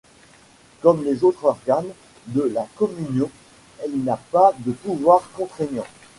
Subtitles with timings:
[0.81, 1.91] Comme les autres organes
[2.25, 3.29] de la Communion,
[3.83, 5.85] elle n'a pas de pouvoir contraignant.